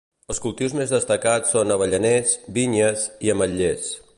Els 0.33 0.39
cultius 0.45 0.71
més 0.79 0.93
destacats 0.95 1.53
són 1.57 1.73
avellaners, 1.75 2.33
vinyes 2.57 3.05
i 3.29 3.33
ametllers. 3.37 3.93